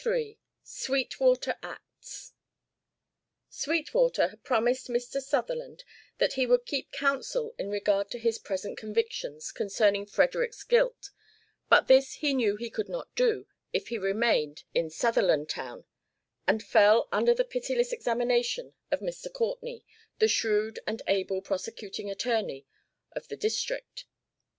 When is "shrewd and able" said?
20.27-21.43